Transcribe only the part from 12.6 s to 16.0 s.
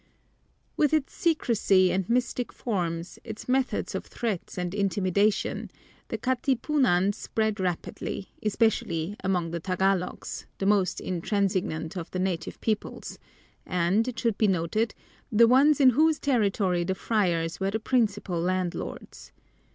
peoples, and, it should be noted, the ones in